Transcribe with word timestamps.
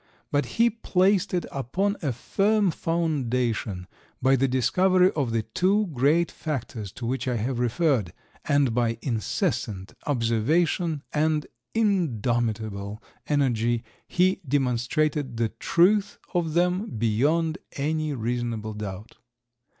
But 0.31 0.47
he 0.57 0.71
placed 0.71 1.31
it 1.31 1.45
upon 1.51 1.95
a 2.01 2.11
firm 2.11 2.71
foundation 2.71 3.85
by 4.19 4.35
the 4.35 4.47
discovery 4.47 5.11
of 5.11 5.31
the 5.31 5.43
two 5.43 5.91
great 5.93 6.31
factors 6.31 6.91
to 6.93 7.05
which 7.05 7.27
I 7.27 7.35
have 7.35 7.59
referred, 7.59 8.11
and, 8.45 8.73
by 8.73 8.97
incessant 9.03 9.93
observation 10.07 11.03
and 11.13 11.45
indomitable 11.75 12.99
energy, 13.27 13.83
he 14.07 14.41
demonstrated 14.47 15.37
the 15.37 15.49
truth 15.49 16.17
of 16.33 16.55
them 16.55 16.97
beyond 16.97 17.59
any 17.77 18.11
reasonable 18.13 18.73
doubt. 18.73 19.17